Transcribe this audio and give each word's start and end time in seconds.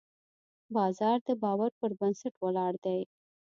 بازار 0.75 1.17
د 1.27 1.29
باور 1.43 1.71
پر 1.79 1.91
بنسټ 1.99 2.33
ولاړ 2.43 2.73
دی. 2.85 2.99